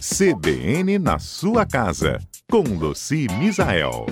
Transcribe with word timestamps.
CBN 0.00 0.98
na 0.98 1.18
sua 1.18 1.64
casa, 1.64 2.20
com 2.50 2.62
Luci 2.62 3.26
Misael. 3.38 4.06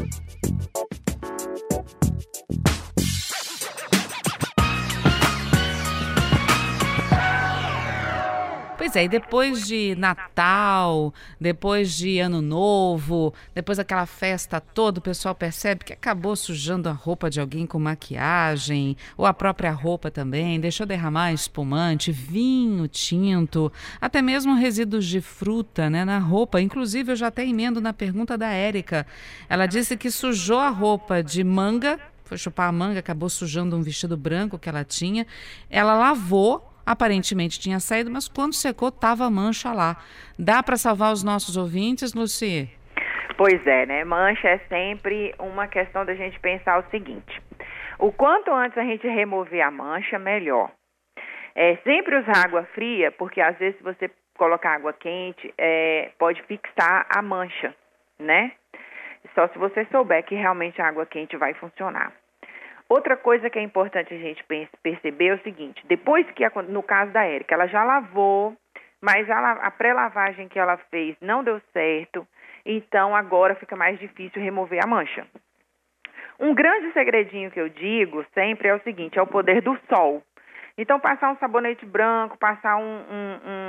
É, 8.97 9.05
e 9.05 9.09
depois 9.09 9.67
de 9.67 9.95
Natal, 9.97 11.13
depois 11.41 11.93
de 11.95 12.19
Ano 12.19 12.41
Novo, 12.41 13.35
depois 13.55 13.79
daquela 13.79 14.07
festa 14.07 14.61
toda, 14.61 14.99
o 14.99 15.03
pessoal 15.03 15.35
percebe 15.35 15.85
que 15.85 15.93
acabou 15.93 16.37
sujando 16.37 16.89
a 16.89 16.93
roupa 16.93 17.29
de 17.29 17.41
alguém 17.41 17.67
com 17.67 17.79
maquiagem, 17.79 18.97
ou 19.17 19.27
a 19.27 19.35
própria 19.35 19.73
roupa 19.73 20.11
também, 20.11 20.61
deixou 20.61 20.87
derramar 20.87 21.33
espumante, 21.33 22.13
vinho 22.13 22.87
tinto, 22.87 23.73
até 24.01 24.23
mesmo 24.23 24.55
resíduos 24.55 25.07
de 25.07 25.21
fruta 25.21 25.91
né, 25.91 26.05
na 26.05 26.19
roupa. 26.19 26.61
Inclusive, 26.61 27.13
eu 27.13 27.17
já 27.17 27.29
até 27.29 27.45
emendo 27.45 27.81
na 27.81 27.93
pergunta 27.93 28.39
da 28.39 28.49
Érica. 28.49 29.07
Ela 29.49 29.67
disse 29.67 29.97
que 29.97 30.11
sujou 30.11 30.59
a 30.59 30.71
roupa 30.71 31.23
de 31.23 31.43
manga, 31.43 31.99
foi 32.25 32.39
chupar 32.39 32.69
a 32.69 32.73
manga, 32.73 33.01
acabou 33.01 33.29
sujando 33.29 33.77
um 33.77 33.83
vestido 33.83 34.17
branco 34.17 34.59
que 34.59 34.69
ela 34.69 34.85
tinha. 34.85 35.27
Ela 35.69 35.95
lavou 35.95 36.74
Aparentemente 36.87 37.59
tinha 37.59 37.81
saído, 37.81 38.11
mas 38.11 38.29
quando 38.29 38.55
secou, 38.55 38.91
tava 38.91 39.31
mancha 39.31 39.73
lá. 39.73 39.97
Dá 40.39 40.63
para 40.63 40.77
salvar 40.77 41.13
os 41.13 41.25
nossos 41.25 41.57
ouvintes, 41.57 42.13
Luci? 42.15 42.69
Pois 43.37 43.67
é, 43.67 43.87
né? 43.87 44.05
Mancha 44.05 44.49
é 44.49 44.59
sempre 44.69 45.35
uma 45.39 45.67
questão 45.67 46.05
da 46.05 46.15
gente 46.15 46.39
pensar 46.41 46.79
o 46.79 46.91
seguinte: 46.91 47.43
o 47.99 48.13
quanto 48.13 48.53
antes 48.53 48.77
a 48.79 48.85
gente 48.85 49.07
remover 49.07 49.65
a 49.65 49.71
mancha, 49.71 50.19
melhor. 50.19 50.71
É 51.55 51.77
sempre 51.85 52.19
usar 52.19 52.45
água 52.45 52.65
fria, 52.75 53.13
porque 53.13 53.41
às 53.41 53.57
vezes 53.59 53.77
se 53.79 53.85
você 53.85 54.11
colocar 54.37 54.75
água 54.75 54.93
quente, 54.93 55.55
é, 55.57 56.11
pode 56.19 56.43
fixar 56.43 57.07
a 57.09 57.23
mancha, 57.23 57.75
né? 58.19 58.53
Só 59.35 59.49
se 59.49 59.59
você 59.59 59.85
souber 59.87 60.25
que 60.25 60.35
realmente 60.35 60.81
a 60.83 60.89
água 60.89 61.07
quente 61.07 61.37
vai 61.37 61.55
funcionar. 61.55 62.13
Outra 62.89 63.17
coisa 63.17 63.49
que 63.49 63.59
é 63.59 63.63
importante 63.63 64.13
a 64.13 64.19
gente 64.19 64.45
perceber 64.83 65.27
é 65.29 65.35
o 65.35 65.43
seguinte: 65.43 65.85
depois 65.87 66.31
que, 66.33 66.45
no 66.69 66.83
caso 66.83 67.13
da 67.13 67.25
Érica, 67.25 67.55
ela 67.55 67.67
já 67.67 67.83
lavou, 67.83 68.55
mas 69.01 69.29
a, 69.31 69.53
a 69.53 69.71
pré-lavagem 69.71 70.49
que 70.49 70.59
ela 70.59 70.77
fez 70.91 71.17
não 71.21 71.43
deu 71.43 71.61
certo, 71.73 72.27
então 72.65 73.15
agora 73.15 73.55
fica 73.55 73.77
mais 73.77 73.99
difícil 73.99 74.43
remover 74.43 74.81
a 74.83 74.87
mancha. 74.87 75.27
Um 76.39 76.55
grande 76.55 76.93
segredinho 76.93 77.51
que 77.51 77.61
eu 77.61 77.69
digo 77.69 78.25
sempre 78.35 78.69
é 78.69 78.75
o 78.75 78.83
seguinte: 78.83 79.19
é 79.19 79.23
o 79.23 79.27
poder 79.27 79.61
do 79.63 79.79
sol. 79.89 80.23
Então, 80.77 80.99
passar 80.99 81.31
um 81.31 81.37
sabonete 81.37 81.87
branco, 81.87 82.37
passar 82.37 82.77
um, 82.77 82.83
um, 82.83 83.41
um 83.47 83.64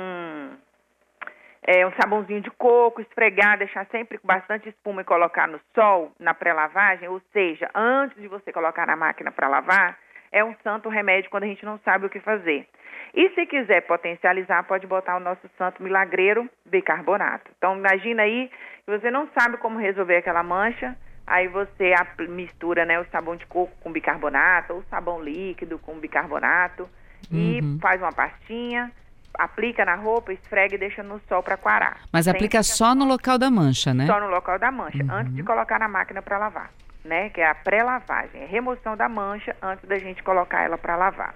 é, 1.66 1.84
um 1.84 1.92
sabãozinho 2.00 2.40
de 2.40 2.50
coco, 2.52 3.00
esfregar, 3.00 3.58
deixar 3.58 3.84
sempre 3.86 4.18
com 4.18 4.26
bastante 4.26 4.68
espuma 4.68 5.02
e 5.02 5.04
colocar 5.04 5.48
no 5.48 5.60
sol, 5.74 6.12
na 6.18 6.32
pré-lavagem, 6.32 7.08
ou 7.08 7.20
seja, 7.32 7.68
antes 7.74 8.16
de 8.22 8.28
você 8.28 8.52
colocar 8.52 8.86
na 8.86 8.94
máquina 8.94 9.32
para 9.32 9.48
lavar, 9.48 9.98
é 10.30 10.44
um 10.44 10.54
santo 10.62 10.88
remédio 10.88 11.28
quando 11.28 11.42
a 11.42 11.48
gente 11.48 11.64
não 11.64 11.78
sabe 11.78 12.06
o 12.06 12.10
que 12.10 12.20
fazer. 12.20 12.68
E 13.12 13.30
se 13.30 13.46
quiser 13.46 13.80
potencializar, 13.82 14.62
pode 14.64 14.86
botar 14.86 15.16
o 15.16 15.20
nosso 15.20 15.48
santo 15.58 15.82
milagreiro 15.82 16.48
bicarbonato. 16.64 17.50
Então, 17.58 17.76
imagina 17.76 18.22
aí 18.22 18.48
que 18.84 18.90
você 18.98 19.10
não 19.10 19.28
sabe 19.36 19.56
como 19.56 19.78
resolver 19.78 20.18
aquela 20.18 20.44
mancha, 20.44 20.96
aí 21.26 21.48
você 21.48 21.94
mistura 22.28 22.84
né, 22.84 23.00
o 23.00 23.06
sabão 23.06 23.34
de 23.34 23.46
coco 23.46 23.72
com 23.80 23.90
bicarbonato, 23.90 24.74
ou 24.74 24.82
sabão 24.84 25.20
líquido 25.20 25.78
com 25.80 25.98
bicarbonato, 25.98 26.88
uhum. 27.32 27.76
e 27.76 27.80
faz 27.80 28.00
uma 28.00 28.12
pastinha, 28.12 28.92
aplica 29.38 29.84
na 29.84 29.94
roupa, 29.94 30.32
esfrega 30.32 30.74
e 30.74 30.78
deixa 30.78 31.02
no 31.02 31.20
sol 31.28 31.42
para 31.42 31.56
quarar. 31.56 32.00
Mas 32.12 32.28
aplica 32.28 32.62
só 32.62 32.94
no 32.94 33.04
local 33.04 33.38
da 33.38 33.50
mancha, 33.50 33.92
né? 33.94 34.06
Só 34.06 34.20
no 34.20 34.28
local 34.28 34.58
da 34.58 34.70
mancha, 34.70 35.02
uhum. 35.02 35.12
antes 35.12 35.34
de 35.34 35.42
colocar 35.42 35.78
na 35.78 35.88
máquina 35.88 36.22
para 36.22 36.38
lavar, 36.38 36.70
né? 37.04 37.30
Que 37.30 37.40
é 37.40 37.48
a 37.48 37.54
pré-lavagem, 37.54 38.44
a 38.44 38.46
remoção 38.46 38.96
da 38.96 39.08
mancha 39.08 39.56
antes 39.62 39.88
da 39.88 39.98
gente 39.98 40.22
colocar 40.22 40.62
ela 40.62 40.78
para 40.78 40.96
lavar. 40.96 41.34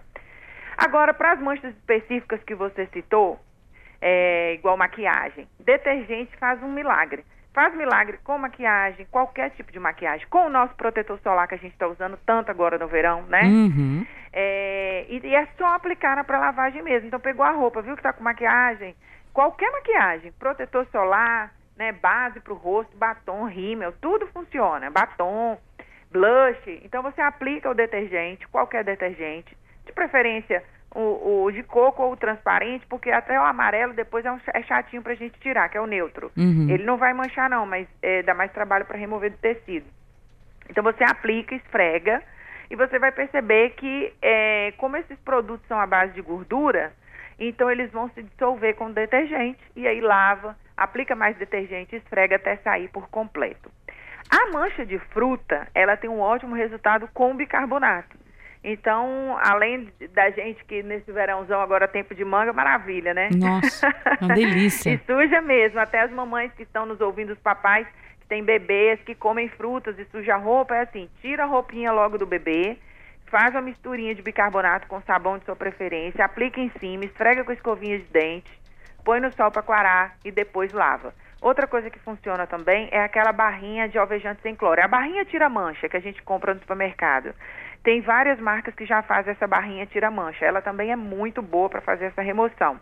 Agora, 0.76 1.12
para 1.12 1.32
as 1.32 1.40
manchas 1.40 1.74
específicas 1.74 2.42
que 2.42 2.54
você 2.54 2.86
citou, 2.92 3.38
é, 4.00 4.54
igual 4.54 4.76
maquiagem, 4.76 5.46
detergente 5.58 6.34
faz 6.38 6.62
um 6.62 6.72
milagre. 6.72 7.24
Faz 7.52 7.74
milagre 7.74 8.18
com 8.22 8.38
maquiagem, 8.38 9.06
qualquer 9.10 9.50
tipo 9.50 9.72
de 9.72 9.78
maquiagem, 9.80 10.26
com 10.28 10.46
o 10.46 10.50
nosso 10.50 10.74
protetor 10.76 11.18
solar 11.20 11.48
que 11.48 11.56
a 11.56 11.58
gente 11.58 11.72
está 11.72 11.88
usando 11.88 12.16
tanto 12.24 12.50
agora 12.50 12.78
no 12.78 12.86
verão, 12.86 13.22
né? 13.22 13.42
Uhum. 13.42 14.06
É, 14.32 15.04
e, 15.08 15.18
e, 15.18 15.34
é 15.34 15.46
só 15.58 15.66
aplicar 15.74 16.14
na 16.14 16.22
pré-lavagem 16.22 16.80
mesmo. 16.82 17.08
Então 17.08 17.18
pegou 17.18 17.44
a 17.44 17.50
roupa, 17.50 17.82
viu 17.82 17.94
que 17.94 18.00
está 18.00 18.12
com 18.12 18.22
maquiagem, 18.22 18.94
qualquer 19.32 19.70
maquiagem, 19.72 20.32
protetor 20.38 20.86
solar, 20.92 21.52
né, 21.76 21.90
base 21.92 22.38
para 22.40 22.52
o 22.52 22.56
rosto, 22.56 22.96
batom, 22.96 23.46
rímel, 23.46 23.92
tudo 24.00 24.28
funciona. 24.28 24.88
Batom, 24.90 25.58
blush. 26.10 26.80
Então 26.84 27.02
você 27.02 27.20
aplica 27.20 27.68
o 27.68 27.74
detergente, 27.74 28.46
qualquer 28.48 28.84
detergente, 28.84 29.56
de 29.84 29.92
preferência 29.92 30.62
o, 30.94 31.44
o, 31.44 31.52
de 31.52 31.62
coco 31.62 32.02
ou 32.02 32.12
o 32.12 32.16
transparente, 32.16 32.84
porque 32.86 33.10
até 33.10 33.38
o 33.38 33.44
amarelo 33.44 33.92
depois 33.92 34.24
é, 34.24 34.32
um, 34.32 34.40
é 34.52 34.62
chatinho 34.62 35.02
pra 35.02 35.14
gente 35.14 35.38
tirar, 35.40 35.68
que 35.68 35.78
é 35.78 35.80
o 35.80 35.86
neutro. 35.86 36.32
Uhum. 36.36 36.68
Ele 36.68 36.84
não 36.84 36.96
vai 36.96 37.12
manchar 37.12 37.48
não, 37.48 37.64
mas 37.64 37.86
é, 38.02 38.22
dá 38.22 38.34
mais 38.34 38.52
trabalho 38.52 38.84
para 38.84 38.98
remover 38.98 39.30
do 39.30 39.38
tecido. 39.38 39.86
Então 40.68 40.82
você 40.82 41.04
aplica, 41.04 41.54
esfrega 41.54 42.22
e 42.70 42.76
você 42.76 42.98
vai 42.98 43.12
perceber 43.12 43.70
que 43.70 44.12
é, 44.20 44.72
como 44.76 44.96
esses 44.96 45.18
produtos 45.20 45.66
são 45.66 45.80
à 45.80 45.86
base 45.86 46.12
de 46.12 46.22
gordura, 46.22 46.92
então 47.38 47.70
eles 47.70 47.90
vão 47.90 48.08
se 48.10 48.22
dissolver 48.22 48.74
com 48.74 48.92
detergente 48.92 49.60
e 49.74 49.86
aí 49.86 50.00
lava, 50.00 50.56
aplica 50.76 51.14
mais 51.14 51.36
detergente, 51.36 51.96
esfrega 51.96 52.36
até 52.36 52.56
sair 52.56 52.88
por 52.88 53.08
completo. 53.08 53.70
A 54.30 54.52
mancha 54.52 54.86
de 54.86 54.98
fruta, 54.98 55.66
ela 55.74 55.96
tem 55.96 56.08
um 56.08 56.20
ótimo 56.20 56.54
resultado 56.54 57.08
com 57.12 57.34
bicarbonato. 57.34 58.16
Então, 58.62 59.38
além 59.42 59.90
da 60.12 60.30
gente 60.30 60.62
que 60.66 60.82
nesse 60.82 61.10
verãozão 61.10 61.60
agora 61.60 61.88
tempo 61.88 62.14
de 62.14 62.24
manga, 62.24 62.52
maravilha, 62.52 63.14
né? 63.14 63.30
Nossa, 63.34 63.88
uma 64.20 64.34
delícia. 64.34 64.90
e 64.92 64.98
suja 65.06 65.40
mesmo, 65.40 65.80
até 65.80 66.00
as 66.00 66.10
mamães 66.10 66.52
que 66.52 66.62
estão 66.62 66.84
nos 66.84 67.00
ouvindo, 67.00 67.32
os 67.32 67.38
papais 67.38 67.86
que 68.20 68.26
têm 68.26 68.44
bebês, 68.44 69.00
que 69.00 69.14
comem 69.14 69.48
frutas 69.48 69.98
e 69.98 70.04
suja 70.06 70.34
a 70.34 70.36
roupa, 70.36 70.76
é 70.76 70.82
assim, 70.82 71.08
tira 71.22 71.44
a 71.44 71.46
roupinha 71.46 71.90
logo 71.90 72.18
do 72.18 72.26
bebê, 72.26 72.76
faz 73.26 73.54
uma 73.54 73.62
misturinha 73.62 74.14
de 74.14 74.20
bicarbonato 74.20 74.86
com 74.88 75.00
sabão 75.02 75.38
de 75.38 75.44
sua 75.46 75.56
preferência, 75.56 76.22
aplica 76.22 76.60
em 76.60 76.70
cima, 76.78 77.06
esfrega 77.06 77.42
com 77.44 77.52
escovinha 77.52 77.98
de 77.98 78.04
dente, 78.04 78.50
põe 79.02 79.20
no 79.20 79.32
sol 79.32 79.50
para 79.50 79.62
quarar 79.62 80.16
e 80.22 80.30
depois 80.30 80.70
lava. 80.70 81.14
Outra 81.40 81.66
coisa 81.66 81.88
que 81.88 81.98
funciona 81.98 82.46
também 82.46 82.88
é 82.92 83.02
aquela 83.02 83.32
barrinha 83.32 83.88
de 83.88 83.96
alvejante 83.96 84.42
sem 84.42 84.54
cloro. 84.54 84.78
É 84.78 84.84
a 84.84 84.88
barrinha 84.88 85.24
tira-mancha 85.24 85.88
que 85.88 85.96
a 85.96 86.00
gente 86.00 86.22
compra 86.22 86.52
no 86.52 86.60
supermercado. 86.60 87.34
Tem 87.82 88.00
várias 88.00 88.38
marcas 88.38 88.74
que 88.74 88.84
já 88.84 89.02
fazem 89.02 89.32
essa 89.32 89.46
barrinha 89.46 89.86
tira-mancha. 89.86 90.44
Ela 90.44 90.60
também 90.60 90.92
é 90.92 90.96
muito 90.96 91.40
boa 91.40 91.68
para 91.68 91.80
fazer 91.80 92.06
essa 92.06 92.22
remoção. 92.22 92.78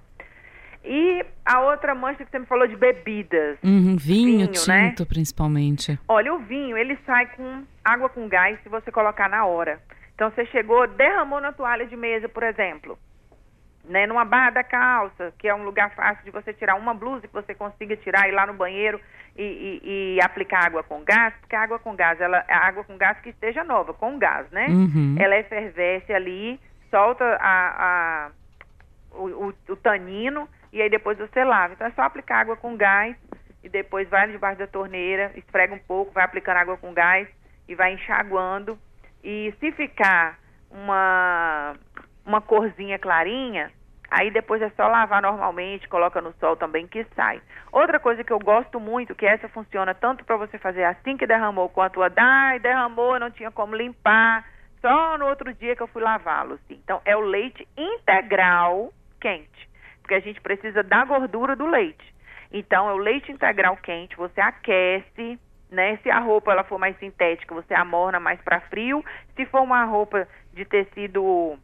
E 0.84 1.24
a 1.44 1.60
outra 1.60 1.94
mancha 1.94 2.24
que 2.24 2.30
você 2.30 2.38
me 2.38 2.46
falou 2.46 2.66
de 2.66 2.76
bebidas. 2.76 3.58
Uhum, 3.62 3.96
vinho, 3.96 3.98
vinho, 3.98 4.46
né? 4.46 4.88
tinto, 4.88 5.02
né? 5.02 5.08
principalmente. 5.08 5.98
Olha, 6.08 6.32
o 6.34 6.38
vinho, 6.38 6.76
ele 6.76 6.96
sai 7.04 7.26
com 7.26 7.64
água 7.84 8.08
com 8.08 8.28
gás 8.28 8.58
se 8.62 8.68
você 8.68 8.90
colocar 8.90 9.28
na 9.28 9.44
hora. 9.44 9.80
Então, 10.14 10.30
você 10.30 10.46
chegou, 10.46 10.86
derramou 10.86 11.40
na 11.40 11.52
toalha 11.52 11.86
de 11.86 11.96
mesa, 11.96 12.28
por 12.28 12.42
exemplo 12.42 12.98
né, 13.88 14.06
numa 14.06 14.24
barra 14.24 14.50
da 14.50 14.62
calça, 14.62 15.32
que 15.38 15.48
é 15.48 15.54
um 15.54 15.64
lugar 15.64 15.90
fácil 15.94 16.24
de 16.24 16.30
você 16.30 16.52
tirar 16.52 16.74
uma 16.74 16.94
blusa 16.94 17.26
que 17.26 17.32
você 17.32 17.54
consiga 17.54 17.96
tirar 17.96 18.26
e 18.26 18.32
ir 18.32 18.34
lá 18.34 18.46
no 18.46 18.54
banheiro 18.54 19.00
e, 19.36 19.42
e, 19.42 20.16
e, 20.16 20.20
aplicar 20.20 20.66
água 20.66 20.82
com 20.82 21.02
gás, 21.02 21.32
porque 21.40 21.56
a 21.56 21.62
água 21.62 21.78
com 21.78 21.94
gás, 21.94 22.20
ela 22.20 22.44
é 22.48 22.54
água 22.54 22.84
com 22.84 22.96
gás 22.96 23.18
que 23.20 23.30
esteja 23.30 23.64
nova, 23.64 23.94
com 23.94 24.18
gás, 24.18 24.50
né? 24.50 24.66
Uhum. 24.68 25.16
Ela 25.18 25.38
efervesce 25.38 26.12
ali, 26.12 26.60
solta 26.90 27.24
a, 27.40 28.26
a 28.26 28.30
o, 29.12 29.48
o, 29.48 29.54
o, 29.68 29.76
tanino 29.76 30.48
e 30.72 30.82
aí 30.82 30.90
depois 30.90 31.16
você 31.16 31.44
lava. 31.44 31.74
Então 31.74 31.86
é 31.86 31.90
só 31.92 32.02
aplicar 32.02 32.40
água 32.40 32.56
com 32.56 32.76
gás 32.76 33.16
e 33.62 33.68
depois 33.68 34.08
vai 34.08 34.28
debaixo 34.28 34.58
da 34.58 34.66
torneira, 34.66 35.32
esfrega 35.36 35.74
um 35.74 35.78
pouco, 35.78 36.12
vai 36.12 36.24
aplicando 36.24 36.56
água 36.56 36.76
com 36.76 36.92
gás 36.92 37.28
e 37.68 37.74
vai 37.74 37.94
enxaguando. 37.94 38.78
E 39.22 39.54
se 39.60 39.72
ficar 39.72 40.38
uma, 40.70 41.74
uma 42.24 42.40
corzinha 42.40 42.98
clarinha, 42.98 43.70
Aí 44.10 44.30
depois 44.30 44.62
é 44.62 44.70
só 44.70 44.88
lavar 44.88 45.20
normalmente, 45.20 45.88
coloca 45.88 46.20
no 46.20 46.32
sol 46.34 46.56
também 46.56 46.86
que 46.86 47.04
sai. 47.14 47.42
Outra 47.70 48.00
coisa 48.00 48.24
que 48.24 48.32
eu 48.32 48.38
gosto 48.38 48.80
muito, 48.80 49.14
que 49.14 49.26
essa 49.26 49.48
funciona 49.48 49.94
tanto 49.94 50.24
para 50.24 50.36
você 50.36 50.58
fazer 50.58 50.84
assim 50.84 51.16
que 51.16 51.26
derramou, 51.26 51.68
quanto 51.68 52.02
a 52.02 52.10
ai, 52.16 52.58
derramou, 52.58 53.20
não 53.20 53.30
tinha 53.30 53.50
como 53.50 53.76
limpar, 53.76 54.46
só 54.80 55.18
no 55.18 55.26
outro 55.26 55.52
dia 55.52 55.76
que 55.76 55.82
eu 55.82 55.88
fui 55.88 56.02
lavá-lo. 56.02 56.54
Assim. 56.54 56.80
Então 56.82 57.02
é 57.04 57.14
o 57.14 57.20
leite 57.20 57.68
integral 57.76 58.92
quente, 59.20 59.68
porque 60.00 60.14
a 60.14 60.20
gente 60.20 60.40
precisa 60.40 60.82
da 60.82 61.04
gordura 61.04 61.54
do 61.54 61.66
leite. 61.66 62.14
Então 62.50 62.88
é 62.88 62.94
o 62.94 62.98
leite 62.98 63.30
integral 63.30 63.76
quente, 63.76 64.16
você 64.16 64.40
aquece, 64.40 65.38
né? 65.70 65.98
Se 65.98 66.10
a 66.10 66.18
roupa 66.18 66.50
ela 66.50 66.64
for 66.64 66.78
mais 66.78 66.98
sintética, 66.98 67.54
você 67.54 67.74
amorna 67.74 68.18
mais 68.18 68.40
para 68.40 68.60
frio. 68.60 69.04
Se 69.36 69.44
for 69.44 69.60
uma 69.60 69.84
roupa 69.84 70.26
de 70.54 70.64
tecido 70.64 71.58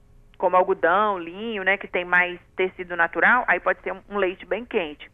como 0.44 0.56
algodão, 0.56 1.18
linho, 1.18 1.64
né, 1.64 1.78
que 1.78 1.88
tem 1.88 2.04
mais 2.04 2.38
tecido 2.54 2.94
natural, 2.94 3.44
aí 3.48 3.58
pode 3.58 3.80
ser 3.80 3.94
um, 3.94 4.18
leite 4.18 4.44
bem 4.44 4.62
quente. 4.62 5.10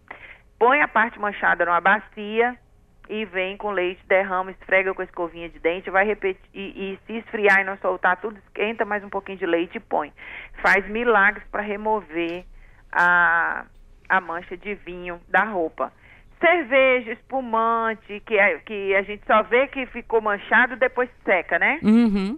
põe 0.59 0.81
a 0.81 0.88
parte 0.88 1.21
manchada 1.21 1.65
numa 1.65 1.81
bacia 1.81 2.59
e 3.09 3.25
vem 3.27 3.56
com 3.56 3.71
leite, 3.71 4.05
derrama, 4.09 4.50
esfrega 4.50 4.93
com 4.93 5.03
a 5.03 5.05
escovinha 5.05 5.49
de 5.49 5.61
dente, 5.61 5.88
vai 5.88 6.05
repetir 6.05 6.43
e, 6.53 6.94
e 6.94 6.99
se 7.06 7.19
esfriar 7.19 7.61
e 7.61 7.65
não 7.65 7.79
soltar 7.79 8.17
tudo, 8.17 8.38
esquenta 8.38 8.85
mais 8.85 9.05
um 9.05 9.09
pouquinho 9.09 9.38
de 9.38 9.47
leite 9.47 9.77
e 9.77 9.81
põe. 9.81 10.12
Faz 10.61 10.85
milagres 10.88 11.47
para 11.47 11.62
remover 11.62 12.44
a, 12.91 13.67
a 14.09 14.21
mancha 14.21 14.56
de 14.56 14.75
vinho 14.75 15.21
da 15.29 15.44
roupa. 15.44 15.93
Cerveja, 16.41 17.12
espumante, 17.12 18.21
que, 18.27 18.37
é, 18.37 18.59
que 18.59 18.97
a 18.97 19.03
gente 19.03 19.25
só 19.27 19.44
vê 19.44 19.69
que 19.69 19.87
ficou 19.87 20.21
manchado 20.21 20.75
depois 20.75 21.09
seca, 21.25 21.56
né? 21.56 21.79
Uhum. 21.85 22.37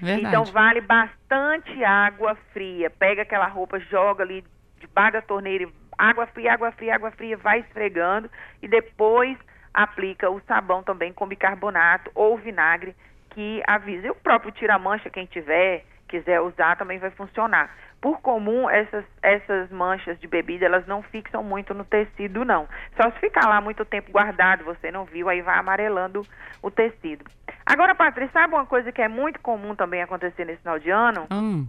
Verdade. 0.00 0.26
Então 0.26 0.44
vale 0.44 0.80
bastante 0.80 1.84
água 1.84 2.36
fria. 2.52 2.90
Pega 2.90 3.22
aquela 3.22 3.46
roupa, 3.46 3.78
joga 3.80 4.22
ali 4.22 4.44
debaixo 4.78 5.14
da 5.14 5.22
torneira, 5.22 5.68
água 5.96 6.26
fria, 6.26 6.52
água 6.52 6.72
fria, 6.72 6.94
água 6.94 7.10
fria, 7.12 7.36
vai 7.36 7.60
esfregando 7.60 8.30
e 8.62 8.68
depois 8.68 9.38
aplica 9.72 10.30
o 10.30 10.40
sabão 10.42 10.82
também 10.82 11.12
com 11.12 11.26
bicarbonato 11.26 12.10
ou 12.14 12.36
vinagre 12.36 12.94
que 13.30 13.62
avisa. 13.66 14.06
E 14.06 14.10
o 14.10 14.14
próprio 14.14 14.52
tira-mancha, 14.52 15.10
quem 15.10 15.26
tiver, 15.26 15.84
quiser 16.08 16.40
usar, 16.40 16.76
também 16.76 16.98
vai 16.98 17.10
funcionar. 17.10 17.74
Por 18.00 18.20
comum, 18.20 18.68
essas, 18.68 19.04
essas 19.22 19.70
manchas 19.70 20.20
de 20.20 20.28
bebida, 20.28 20.66
elas 20.66 20.86
não 20.86 21.02
fixam 21.02 21.42
muito 21.42 21.72
no 21.72 21.84
tecido, 21.84 22.44
não. 22.44 22.68
Só 23.00 23.10
se 23.10 23.18
ficar 23.18 23.48
lá 23.48 23.60
muito 23.60 23.84
tempo 23.84 24.12
guardado, 24.12 24.62
você 24.62 24.90
não 24.90 25.06
viu, 25.06 25.28
aí 25.28 25.40
vai 25.40 25.58
amarelando 25.58 26.22
o 26.62 26.70
tecido. 26.70 27.24
Agora, 27.66 27.94
Patrícia, 27.94 28.32
sabe 28.32 28.54
uma 28.54 28.66
coisa 28.66 28.92
que 28.92 29.00
é 29.00 29.08
muito 29.08 29.40
comum 29.40 29.74
também 29.74 30.02
acontecer 30.02 30.44
nesse 30.44 30.60
final 30.60 30.78
de 30.78 30.90
ano? 30.90 31.26
Hum. 31.32 31.66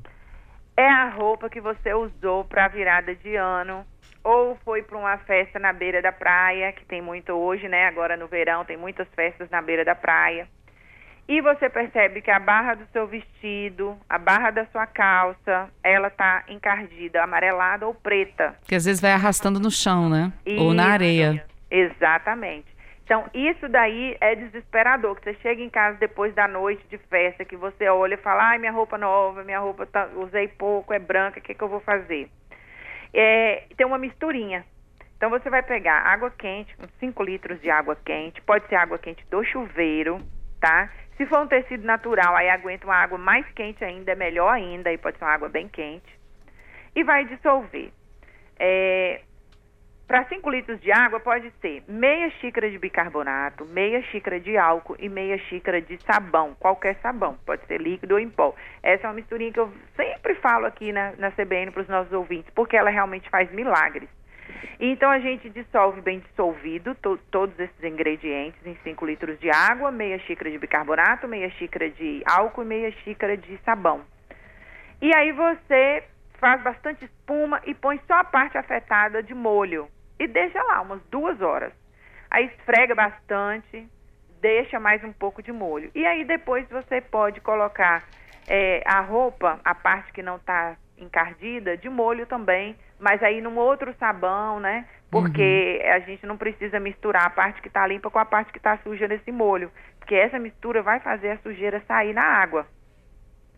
É 0.75 0.87
a 0.87 1.09
roupa 1.09 1.49
que 1.49 1.61
você 1.61 1.93
usou 1.93 2.43
para 2.43 2.65
a 2.65 2.67
virada 2.67 3.15
de 3.15 3.35
ano 3.35 3.85
ou 4.23 4.57
foi 4.65 4.81
para 4.81 4.97
uma 4.97 5.17
festa 5.19 5.59
na 5.59 5.71
beira 5.71 6.01
da 6.01 6.11
praia, 6.11 6.73
que 6.73 6.83
tem 6.83 7.01
muito 7.01 7.31
hoje, 7.31 7.69
né? 7.69 7.85
Agora 7.85 8.17
no 8.17 8.27
verão 8.27 8.65
tem 8.65 8.75
muitas 8.75 9.07
festas 9.15 9.49
na 9.51 9.61
beira 9.61 9.85
da 9.85 9.93
praia. 9.93 10.47
E 11.27 11.41
você 11.41 11.69
percebe 11.69 12.21
que 12.21 12.29
a 12.29 12.39
barra 12.39 12.75
do 12.75 12.85
seu 12.91 13.07
vestido, 13.07 13.97
a 14.09 14.17
barra 14.17 14.51
da 14.51 14.65
sua 14.67 14.85
calça, 14.85 15.69
ela 15.83 16.09
tá 16.09 16.43
encardida, 16.47 17.23
amarelada 17.23 17.87
ou 17.87 17.95
preta. 17.95 18.55
Que 18.67 18.75
às 18.75 18.85
vezes 18.85 19.01
vai 19.01 19.11
arrastando 19.11 19.59
no 19.59 19.71
chão, 19.71 20.09
né? 20.09 20.31
Isso, 20.45 20.63
ou 20.63 20.73
na 20.73 20.87
areia. 20.87 21.45
Exatamente. 21.69 22.74
Então, 23.05 23.25
isso 23.33 23.69
daí 23.69 24.17
é 24.19 24.35
desesperador, 24.35 25.15
que 25.15 25.23
você 25.23 25.35
chega 25.35 25.61
em 25.61 25.69
casa 25.69 25.97
depois 25.97 26.33
da 26.33 26.47
noite 26.47 26.85
de 26.89 26.97
festa, 26.97 27.45
que 27.45 27.55
você 27.55 27.87
olha 27.87 28.15
e 28.15 28.17
fala, 28.17 28.49
ai, 28.49 28.57
minha 28.57 28.71
roupa 28.71 28.97
nova, 28.97 29.43
minha 29.43 29.59
roupa 29.59 29.85
tá, 29.85 30.09
usei 30.15 30.47
pouco, 30.49 30.91
é 30.91 30.99
branca, 30.99 31.39
o 31.39 31.41
que, 31.41 31.53
que 31.53 31.63
eu 31.63 31.69
vou 31.69 31.79
fazer? 31.79 32.29
é, 33.15 33.63
tem 33.77 33.87
uma 33.87 33.97
misturinha. 33.97 34.65
Então 35.15 35.29
você 35.29 35.49
vai 35.49 35.63
pegar 35.63 36.01
água 36.01 36.29
quente, 36.29 36.75
uns 36.77 36.91
5 36.99 37.23
litros 37.23 37.61
de 37.61 37.69
água 37.69 37.97
quente, 38.05 38.41
pode 38.41 38.67
ser 38.67 38.75
água 38.75 38.99
quente 38.99 39.25
do 39.31 39.41
chuveiro, 39.45 40.21
tá? 40.59 40.91
Se 41.15 41.25
for 41.25 41.39
um 41.39 41.47
tecido 41.47 41.85
natural, 41.85 42.35
aí 42.35 42.49
aguenta 42.49 42.85
uma 42.85 42.95
água 42.95 43.17
mais 43.17 43.49
quente 43.53 43.83
ainda, 43.85 44.11
é 44.11 44.15
melhor 44.15 44.49
ainda, 44.49 44.89
aí 44.89 44.97
pode 44.97 45.17
ser 45.17 45.23
uma 45.23 45.33
água 45.33 45.47
bem 45.47 45.69
quente. 45.69 46.19
E 46.93 47.03
vai 47.05 47.23
dissolver. 47.25 47.89
É, 48.59 49.21
Para 50.07 50.23
5 50.25 50.47
litros 50.51 50.79
de 50.81 50.91
água, 50.91 51.19
pode 51.19 51.49
ser 51.61 51.83
meia 51.87 52.29
xícara 52.39 52.69
de 52.69 52.77
bicarbonato, 52.77 53.65
meia 53.65 54.03
xícara 54.03 54.39
de 54.39 54.55
álcool 54.55 54.95
e 54.99 55.09
meia 55.09 55.35
xícara 55.49 55.81
de 55.81 55.97
sabão, 56.03 56.55
qualquer 56.59 56.95
sabão, 57.01 57.35
pode 57.43 57.65
ser 57.65 57.81
líquido 57.81 58.13
ou 58.13 58.19
em 58.19 58.29
pó. 58.29 58.53
Essa 58.83 59.07
é 59.07 59.09
uma 59.09 59.15
misturinha 59.15 59.51
que 59.51 59.59
eu 59.59 59.73
sempre 59.95 60.35
falo 60.35 60.67
aqui 60.67 60.91
na, 60.91 61.13
na 61.17 61.31
CBN 61.31 61.71
para 61.71 61.81
os 61.81 61.87
nossos 61.87 62.13
ouvintes, 62.13 62.53
porque 62.53 62.77
ela 62.77 62.91
realmente 62.91 63.27
faz 63.31 63.51
milagres. 63.51 64.07
Então 64.79 65.09
a 65.09 65.17
gente 65.17 65.49
dissolve 65.49 66.01
bem 66.01 66.19
dissolvido 66.19 66.93
to, 66.95 67.17
todos 67.31 67.59
esses 67.59 67.83
ingredientes 67.83 68.63
em 68.63 68.77
5 68.83 69.05
litros 69.07 69.39
de 69.39 69.49
água, 69.49 69.91
meia 69.91 70.19
xícara 70.19 70.51
de 70.51 70.59
bicarbonato, 70.59 71.27
meia 71.27 71.49
xícara 71.49 71.89
de 71.89 72.21
álcool 72.27 72.61
e 72.61 72.65
meia 72.65 72.91
xícara 73.03 73.35
de 73.35 73.57
sabão. 73.65 74.01
E 75.01 75.11
aí 75.15 75.31
você 75.31 76.03
faz 76.39 76.61
bastante 76.61 77.05
espuma 77.05 77.59
e 77.65 77.73
põe 77.73 77.99
só 78.05 78.19
a 78.19 78.23
parte 78.23 78.55
afetada 78.55 79.23
de 79.23 79.33
molho 79.33 79.89
e 80.19 80.27
deixa 80.27 80.61
lá 80.63 80.81
umas 80.81 81.01
duas 81.11 81.41
horas. 81.41 81.73
Aí 82.29 82.45
esfrega 82.45 82.95
bastante, 82.95 83.87
deixa 84.41 84.79
mais 84.79 85.03
um 85.03 85.13
pouco 85.13 85.41
de 85.41 85.51
molho. 85.51 85.91
E 85.95 86.05
aí 86.05 86.23
depois 86.23 86.67
você 86.69 87.01
pode 87.01 87.41
colocar 87.41 88.03
é, 88.47 88.83
a 88.85 89.01
roupa, 89.01 89.59
a 89.63 89.75
parte 89.75 90.11
que 90.11 90.21
não 90.21 90.37
está 90.37 90.75
encardida, 90.97 91.77
de 91.77 91.89
molho 91.89 92.25
também, 92.25 92.75
mas 92.99 93.21
aí 93.21 93.41
num 93.41 93.57
outro 93.57 93.93
sabão, 93.99 94.59
né? 94.59 94.85
Porque 95.11 95.81
uhum. 95.83 95.93
a 95.93 95.99
gente 95.99 96.25
não 96.25 96.37
precisa 96.37 96.79
misturar 96.79 97.25
a 97.25 97.29
parte 97.29 97.61
que 97.61 97.67
está 97.67 97.85
limpa 97.85 98.09
com 98.09 98.19
a 98.19 98.25
parte 98.25 98.51
que 98.51 98.57
está 98.57 98.77
suja 98.77 99.07
nesse 99.07 99.31
molho, 99.31 99.71
porque 99.99 100.15
essa 100.15 100.39
mistura 100.39 100.81
vai 100.81 100.99
fazer 100.99 101.31
a 101.31 101.37
sujeira 101.39 101.81
sair 101.87 102.13
na 102.13 102.23
água, 102.23 102.65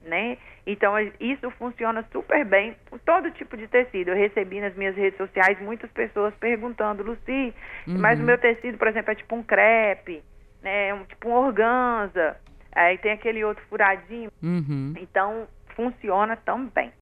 né? 0.07 0.37
Então 0.65 0.93
isso 1.19 1.49
funciona 1.51 2.03
super 2.11 2.43
bem 2.45 2.75
com 2.89 2.97
todo 2.97 3.31
tipo 3.31 3.55
de 3.55 3.67
tecido. 3.67 4.09
Eu 4.09 4.15
recebi 4.15 4.59
nas 4.59 4.75
minhas 4.75 4.95
redes 4.95 5.17
sociais 5.17 5.59
muitas 5.61 5.89
pessoas 5.91 6.33
perguntando, 6.35 7.03
Luci, 7.03 7.53
uhum. 7.87 7.99
mas 7.99 8.19
o 8.19 8.23
meu 8.23 8.37
tecido, 8.37 8.77
por 8.77 8.87
exemplo, 8.87 9.11
é 9.11 9.15
tipo 9.15 9.35
um 9.35 9.43
crepe, 9.43 10.23
né? 10.61 10.93
Um, 10.93 11.03
tipo 11.03 11.29
um 11.29 11.33
organza. 11.33 12.37
Aí 12.73 12.97
tem 12.97 13.11
aquele 13.11 13.43
outro 13.43 13.63
furadinho. 13.69 14.31
Uhum. 14.41 14.93
Então, 14.99 15.47
funciona 15.75 16.35
também. 16.35 16.91